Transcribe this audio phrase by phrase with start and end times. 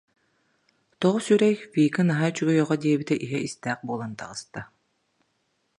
[0.99, 4.61] Тоҕо сүрэй, Вика наһаа үчүгэй оҕо диэбитэ иһэ истээх буолан таҕыста